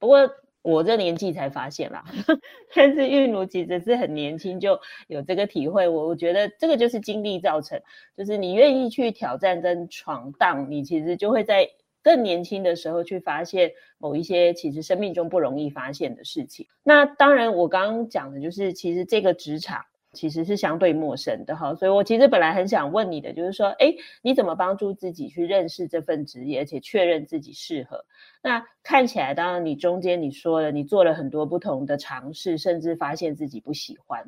[0.00, 0.28] 不过
[0.62, 2.04] 我这年纪才发现啦，
[2.74, 5.86] 但是韵如其实是很年轻就有这个体会。
[5.86, 7.80] 我我觉得这个就是经历造成，
[8.16, 11.70] 就是你愿意去挑战跟闯荡，你其实就会在。
[12.08, 16.66] 更年轻的时候去发现某一些其实生命中不容易发现的事情。
[16.82, 19.84] 那当然，我刚刚讲的就是，其实这个职场
[20.14, 21.74] 其实是相对陌生的哈。
[21.74, 28.06] 所以我其实本来很想问你的，就是说，哎，你怎么帮助自己去认识这份职业，而且确认自己适合？
[28.42, 34.24] 那看起来，当然你中间你说了，你做了很多不同的尝试，甚至发现自己不喜欢。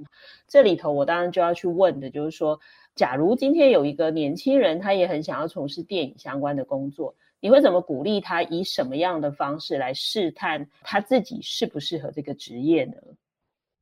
[0.46, 2.60] 这里头，我当然就要去问的，就是说，
[2.94, 7.14] 假如今天有一个年轻人，他也很想要从事电影相关的工作。
[7.40, 8.42] 你会怎么鼓励他？
[8.42, 12.94] 以什么样的方式来试探他自己适不适合这个职业呢？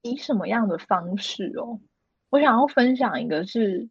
[0.02, 1.80] 以什么样的方式哦？
[2.30, 3.88] 我想要分享一个是，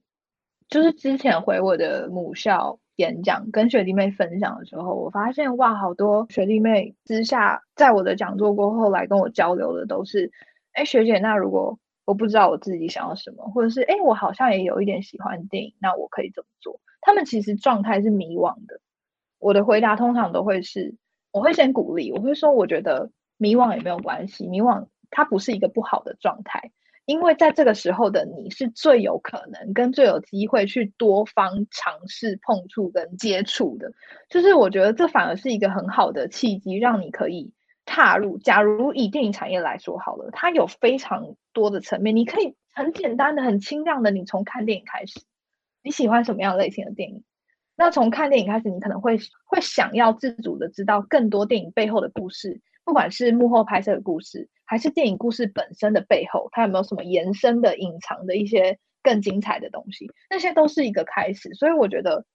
[0.69, 10.31] 就是之前回我的母校演讲，跟学弟妹分享的时候，我发现哇，好多学弟妹私下在我的讲座过后来跟我交流的都是，
[10.71, 16.79] 哎，学姐，那如果我不知道我自己想要什么，或者是哎，我好像也有一点喜欢电影，那我可以怎么做？
[17.01, 18.79] 他们其实状态是迷惘的。
[19.39, 20.95] 我的回答通常都会是，
[21.31, 26.71] 我会先鼓励，我会说，我觉得迷惘也没有关系，迷惘它不是一个不好的状态，
[27.05, 33.91] 因为在这个时候的你是最有可能跟最有机会去多方尝试碰触跟接触的，
[34.29, 37.53] 就是我觉得这反而是一个很好的契机，让你可以
[37.85, 38.37] 踏入。
[38.39, 45.21] 假如以电影产业来说好了，它有非常多的层面，你可以很简单的、很轻量的，你从看电影开始，
[45.83, 47.23] 你喜欢什么样类型的电影？
[47.77, 60.09] 那从看电影开始，你可能会会想要自主的知道更多电影背后的故事，不管是幕后拍摄的故事，还是电影故事本身的背后，它有没有什么延伸的、隐藏的一些更精彩的东西？
[60.29, 61.53] 那些都是一个开始。
[61.53, 62.25] 所以我觉得，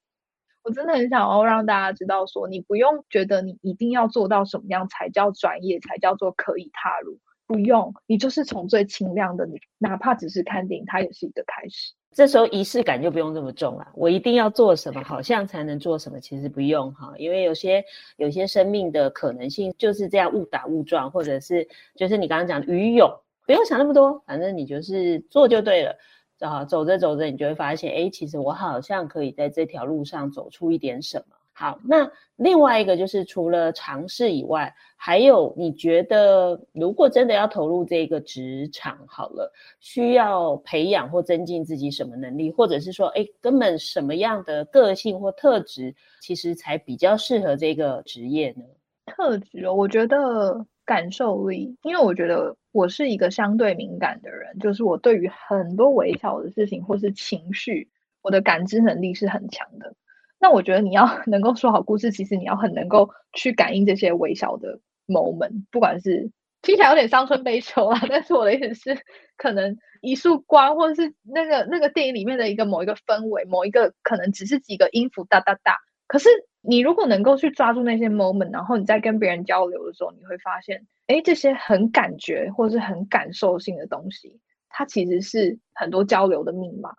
[0.62, 7.18] 我真的很想要让大家知道说，你不用觉得你一定要做到什么样才叫专业，才叫做可以踏入。
[7.48, 11.92] 不用，你就是从最轻量的，你哪怕只是看电影，它也是一个开始。
[12.12, 13.88] 这时候仪式感就不用这么重了。
[13.94, 17.84] 我一定要做什么，好像才能做什么，其实不用哈，因为有些
[18.16, 23.10] 有些生命的可能性就是这样误打误撞，或者是就是你刚刚讲的鱼泳，
[23.46, 25.96] 不用想那么多，反正你就是做就对了。
[26.40, 31.36] 啊，走着走着，你就会发现，哎，其实我好像可以在这条路上走出一点什么。
[31.54, 48.64] 好，那另外一个就是除了尝试以外，还有你觉得如果真的要投入这个职场，好了，需要培养或增进自己什么能力，或者是说，哎，根本什么样的个性或特质，其实才比较适合这个职业呢？
[49.04, 57.90] 特质哦，我觉得感受力，因为我觉得我是一个相对敏感的人，就是我对于很多微小的事情或是情绪，
[58.22, 59.94] 我的感知能力是很强的。
[60.42, 66.32] 那我觉得你要 能够说好故事，其实你要很能够去感应这些微小的 moment，不管是
[66.62, 69.00] 听起来有点伤春悲秋啊， 但是我的意思是，
[69.36, 75.76] 可能一束光，或者是那个那个电影里面的一个某一个氛围，某一个可能只是几个音符哒哒哒。
[76.08, 76.28] 可是
[76.60, 86.90] 你如果能够去抓住那些 moment，然后你在跟别人交流的时候，你会发现，哎，这些很感觉或是很感受性的东西，它其实是很多交流的密码。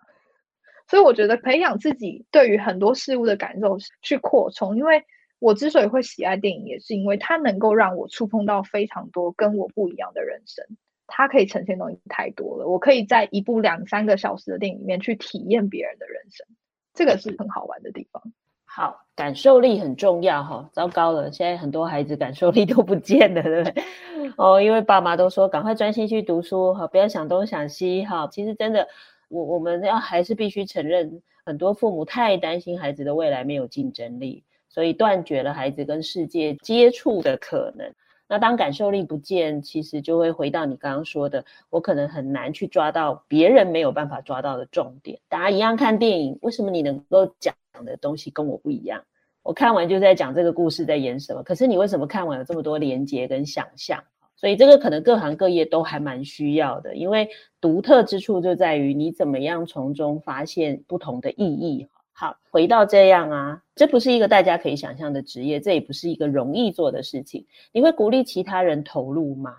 [0.86, 5.02] 所以我觉得培养自己对于很多事物的感受去扩充，因为
[5.38, 10.64] 我之所以会喜爱电影，也是因为它能够让我触碰到非常多跟我不一样的人生。
[11.06, 16.46] 它可以呈现东西太多了，我可以在一部两三个小时的电影里面去体验别人的人生，
[16.94, 18.22] 这个是很好玩的地方。
[18.64, 20.68] 好，感受力很重要哈。
[20.72, 23.84] 糟糕了，现在很多孩子感受力都不见了，对不对？
[24.36, 28.28] 哦，因为爸妈都说赶快专心去读书哈，不要想东想西哈。
[28.30, 28.88] 其实真的。
[29.34, 37.92] 我我们要还是必须承认，很多父母太担心孩子的未来没有竞争力，所以断绝了孩子跟世界接触的可能。
[38.28, 45.18] 那当感受力不见，其实就会回到你刚刚说的，我可能很难去抓到别人没有办法抓到的重点。
[45.28, 47.52] 大家一样看电影，为什么你能够讲
[47.84, 49.02] 的东西跟我不一样？
[49.42, 54.02] 我看完就在讲这个故事在演什么，可是你为什么看完有这么多连接跟想象？
[54.36, 57.28] 所以这个可能各行各业都还蛮需要的，因为
[57.60, 61.88] 独特之处就在于你怎么样从中发现不同的意义。
[62.12, 67.44] 好，回到这样啊，这不是一个大家可以想象的职业，这也不是一个容易做的事情。
[67.72, 69.52] 你会鼓励其他人投入吗？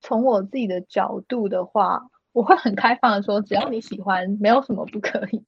[0.00, 2.00] 从我自己的角度的话，
[2.32, 5.44] 我会很开放的说，只要你喜欢，没有什么不可以。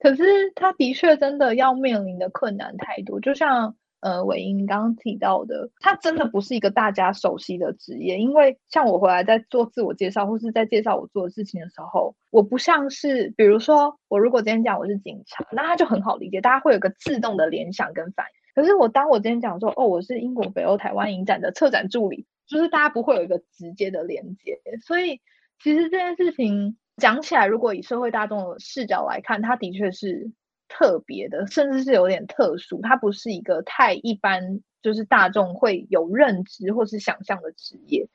[0.00, 8.18] 可是他的确真的要面临的困难太多，就像呃伟英刚刚提到的，它真的不是一个大家熟悉的职业。
[8.18, 18.62] 因为像我回来在做自我介绍或是在介绍我做的事情的时候，我不像是比如说我如果今天讲我是警察，那他就很好理解，大家会有个自动的联想跟反应。
[18.62, 24.60] 可是我当我今天讲说哦，我是英国北欧台湾影展的策展助理，就是大家不会有一个直接的连接。
[24.84, 25.20] 所以
[25.62, 26.76] 其实这件事情。
[26.98, 30.30] 讲起来，如果以社会大众的视角来看，它的确是
[30.72, 32.80] 特别的，甚至是有点特殊。
[32.80, 38.08] 它不是一个太一般，就是大众会有认知或是想象的职业。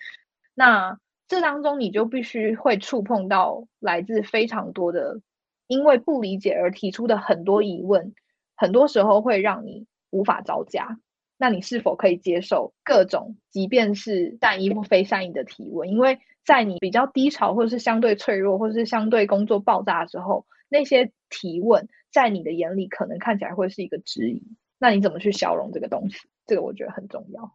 [0.55, 0.97] 那
[1.27, 5.21] 这当中，你就必须会触碰到来自非常多的，
[5.67, 8.15] 因为不理解而提出的很多疑问，
[8.55, 10.97] 很多时候会让你无法招架。
[11.37, 15.87] 那你是否可以接受各种，即便是善意或非善意的提问？
[15.87, 24.41] 因为在你比较低潮，或者是相对脆弱，或者是相对工作爆炸的时候，那些提问在你的眼里可能看起来会是一个质疑。
[24.79, 26.17] 那你怎么去消融这个东西？
[26.45, 27.51] 这个我觉得很重要。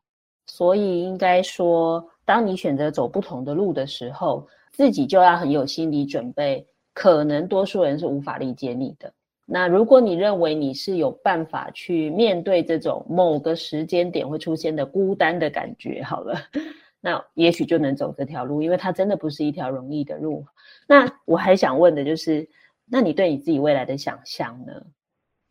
[0.47, 9.13] 所以应该说，当你选择走不同的路的时候，自己就要很有心理准备，可能多数人是无法理解你的。
[9.47, 16.37] 那如果你认为你是有办法去面对这种某个时间点会出现的孤单的感觉，好了。
[17.05, 20.47] 那也许就能走这条路，因为它真的不是一条容易的路。
[20.87, 22.49] 那我还想问的就是，
[22.87, 24.73] 那你对你自己未来的想象呢？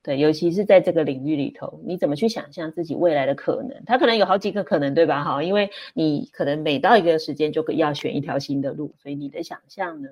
[0.04, 3.84] 对，尤其是在这个领域里头，你怎么去想象自己未来的可能？
[3.86, 5.24] 它可能有好几个可能，对吧？
[5.24, 10.10] 哈，因为你可能每到一个时间就可要选一条新的路，所以你的想象呢？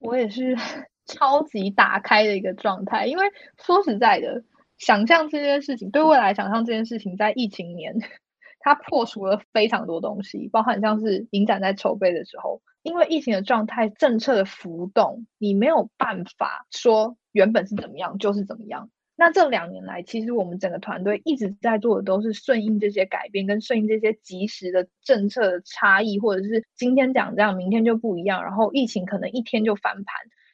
[0.00, 0.56] 我也是
[1.06, 3.24] 超级打开的一个状态，因为
[3.64, 4.42] 说实在的，
[4.78, 7.94] 想象这件事情，对未来想象这件事情，在疫情年。
[8.64, 18.88] 它破除了非常多东西，包含像是影展在筹备的时候，因为疫情的状态、政策的浮动，你没有办法说原本是怎么样就是怎么样。
[19.16, 30.06] 那这两年来，其实我们整个团队一直在做的都是顺应这些改变，跟顺应这些即时的政策的差异，或者是今天讲这样，明天就不一样，然后疫情可能一天就翻盘，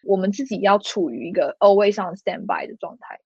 [0.02, 3.20] 我们自己要处于一个 always on standby 的状态。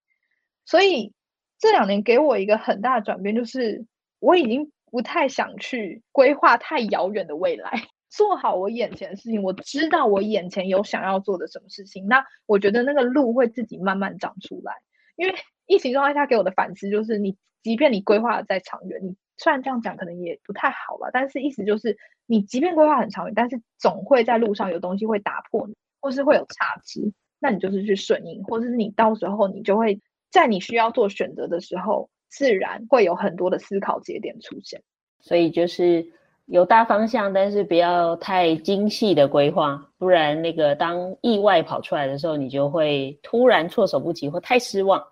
[0.66, 1.14] 所以
[1.59, 3.87] 这两年给我一个很大的转变，就是
[4.18, 4.70] 我已经。
[4.95, 9.42] 不太想去规划太遥远的未来，做好我眼前的事情。
[9.42, 14.72] 我知道我眼前有想要做的什么事情，那我觉得那个路会自己慢慢长出来。
[15.16, 15.34] 因为
[15.66, 32.11] 疫情状态下给我的反思就是，你即便你规划的再长远，你虽然这样讲可能也不太好了，但是意思就是，你即便规划很长远，但是总会在路上有东西会打破你，或是会有差池，那你就是去顺应，或者是你到时候你就会在你需要做选择的时候。
[32.37, 34.82] 自然会有很多的思考节点出现，
[35.20, 36.05] 所以就是
[36.47, 45.03] 有大方向，但是不要太精细的规划，不然那个当意外跑出来的时候，你就会突然措手不及或太失望。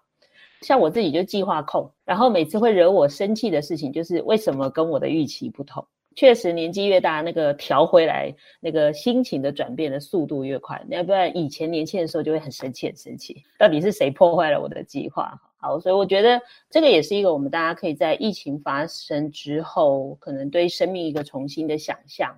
[0.62, 5.84] 像我自己就计划控，然后每次会惹我生气的事情就是为什么跟我的预期不同。
[6.14, 15.40] 确实年纪越大，那个调回来那个心情的转变的速度越快，要不然以前年轻的时候就会很生气很生气，到底是谁破坏了我的计划？
[15.56, 22.34] 好，所以我觉得这个也是一个我们大家可以在疫情发生之后，可能对生命一个重新的想象。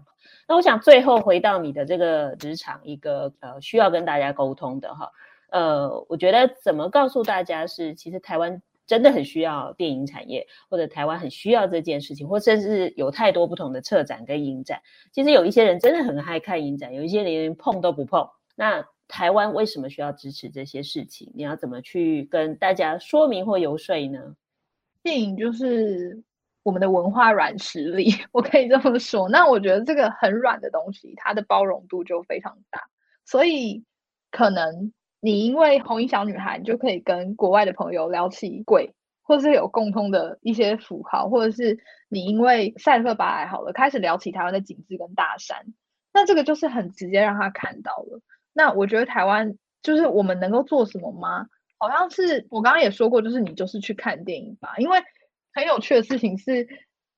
[0.46, 5.10] 那我想最后回到你的这个职场，一个呃需要跟大家沟通的哈，
[5.50, 14.80] 呃，我觉得怎么告诉大家是，其实台湾真的很需要电影产业，或者台湾很需要这件事情，或甚至有太多不同的策展跟影展。
[15.12, 18.28] 其实有一些人真的很爱看影展，有一些连碰都不碰。
[18.54, 21.30] 那台湾为什么需要支持这些事情？
[21.34, 24.34] 你要怎么去跟大家说明或游说呢？
[25.02, 26.22] 电影就是
[26.62, 29.28] 我们的文化软实力， 我可以这么说。
[29.28, 32.80] 那我觉得这个很软的东西，它的包容度就非常大。
[33.26, 33.84] 所以
[34.30, 34.92] 可能
[35.24, 41.78] 你因为红衣小女孩，你就可以跟国外的朋友聊起鬼，或是有共通的一些符号，或者是
[42.10, 45.64] 你因为赛特巴莱好了，开始聊起台湾的景致跟大山，
[46.12, 48.20] 那这个就是很直接让他看到了。
[48.52, 51.46] 那我觉得台湾就是我们能够做什么吗？
[51.78, 54.74] 好像是我刚刚也说过，就是你就是去看电影吧。
[54.76, 54.98] 因为
[55.54, 56.68] 很有趣的事情是，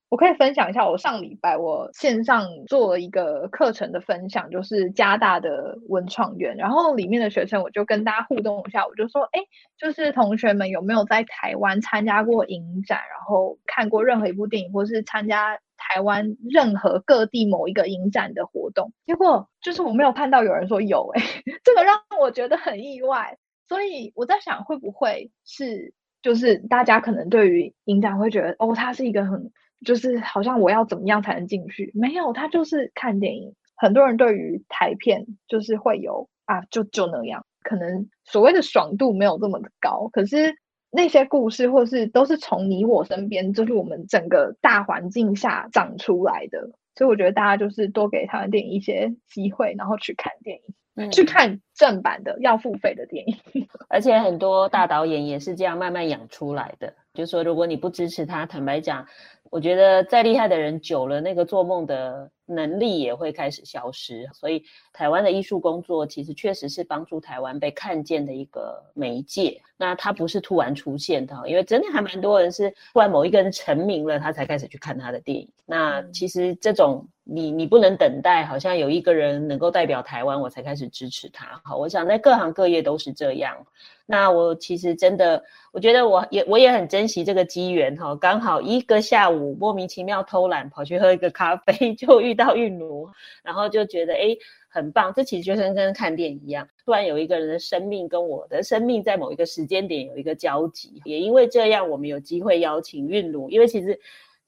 [0.09, 9.41] 我可以分享一下，我上礼拜我线上做了一个课程的分享，就是加大的文创园，然后里面的学生我就跟大家互动一下，我就说，哎，
[9.79, 15.59] 就是同学们有没有在台湾参加过影展，然后看过任何一部电影，或是参加。
[15.79, 21.23] 台湾任何各地某一个影展的活动，结果就是我没有看到有人说有诶、
[21.63, 23.37] 这个让我觉得很意外。
[23.69, 25.93] 所以我在想，会不会是
[26.23, 29.53] 就是大家可能对于影展会觉得哦，它是一个很
[29.85, 31.93] 就是好像我要怎么样才能进去？
[31.95, 33.55] 没有，他就是看电影。
[33.77, 37.45] 很多人对于台片就是会有啊，就就那样。
[37.63, 40.57] 可能所谓的爽度没有这么的高，可是
[40.91, 50.75] 那些故事或是都是从你我身边，就是我们整个大环境下长出来的，所以我觉得大家就是多给台湾电影一些机会，然后去看电影。
[50.99, 56.95] 嗯、 去看正版的要付费的电影， 而且很多大导演也是这样慢慢养出来的。
[57.13, 59.07] 就是说，如果你不支持他，坦白讲，
[59.51, 64.29] 我觉得再厉害的人久了，那个做梦的能力也会开始消失。
[64.33, 69.61] 所以，台湾的艺术工作其实确实是帮助台湾被看见的一个媒介。
[69.77, 75.47] 那它不是突然出现的，因为真的还蛮多人是突然某一个人成名了，他才开始去看他的电影。
[75.67, 77.07] 那其实这种。
[77.29, 81.61] 你你不能等待，好像有一个人能够代表台湾，我才开始支持他。
[81.65, 83.67] 好，我想在各行各业都是这样。
[84.07, 85.43] 那我其实真的，
[85.73, 93.09] 我觉得我也我也很珍惜这个机缘哈，刚好一个下午莫名其妙偷懒跑去喝一个咖啡， 就遇到韵奴，
[93.43, 95.13] 然后就觉得诶很棒。
[95.17, 103.99] 这其实就像跟看电影一样，突然有一个人的生命跟我的生命在某一个时间点有一个交集，也因为这样，我们有机会邀请韵奴，因为其实。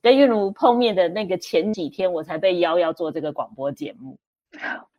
[0.00, 4.16] 跟韵奴碰面的那个前几天，我才被邀要做这个广播节目。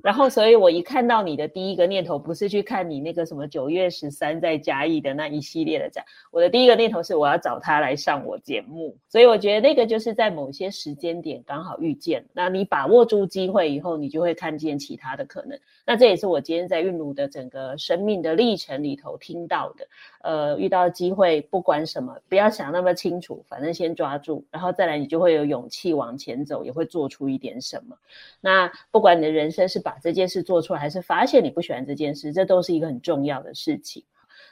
[0.02, 8.96] 然后，所以我一看到你的第一个念头不是去看你那个什么九月十三在嘉义的那一系列的展，我的第一个念头是我要找他来上我节目。
[9.10, 15.60] 所以我觉得那个就是在某些时间点刚好遇见，那你把握住机会以后，你就会看见其他的可能。
[15.86, 19.88] 那这也是我今天在韵如的整个生命的历程里头听到的。
[20.22, 27.98] 呃，遇到机会不管什么，不要想那么清楚，反正先抓住，然后再来你就会有勇气往前走，也会做出一点什么。
[28.42, 34.04] 那不管你的人生是把这件事做出来，还是发现你不喜欢这件事，这都是一个很重要的事情。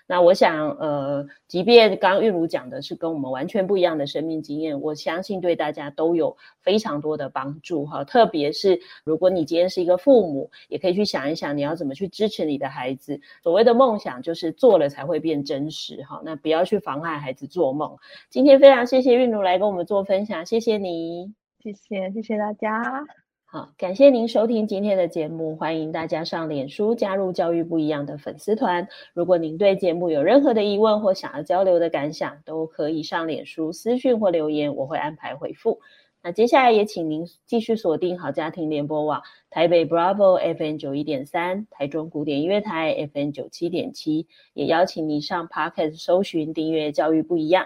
[0.09, 8.05] 那我想，呃，即便刚刚韵如讲的是跟我们完全不一样的生命经验，我相信对大家都有非常多的帮助哈。
[8.05, 13.19] 特别是如果你今天是一个父母，也可以去想一想，你要怎么去支持你的孩子。
[13.43, 16.21] 所谓的梦想，就是做了才会变真实哈。
[16.23, 17.97] 那不要去妨害孩子做梦。
[18.29, 23.05] 今天非常谢谢韵如来跟我们做分享，谢谢你，谢谢，谢谢大家。
[23.49, 28.85] 好，感谢您收听今天的节目，欢迎大家上脸书加入教育不一样的粉丝团。
[29.13, 35.79] 如果您对节目有任何的疑问或想要交流的感想，都可以上脸书私讯或留言，我会安排回复。
[36.21, 47.65] 那接下来也请您继续锁定好家庭联播网台北 Bravo FM 九一点三，台中古典音乐台 FM 九七点七，也邀请你上 Podcast 搜寻订阅教育不一样。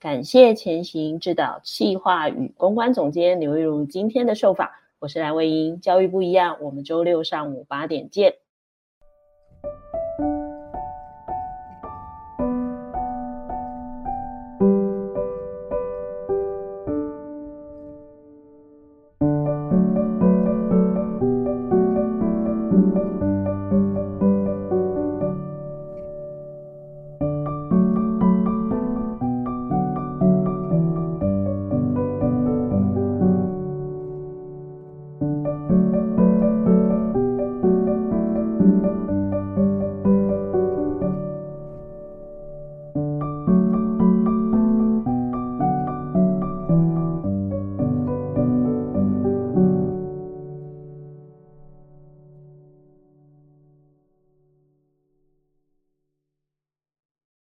[0.00, 4.68] 感谢前行指导企划与公关总监刘玉如今天的受访。
[5.00, 8.34] 我是蓝卫英，教育不一样，我们周六上午八点见。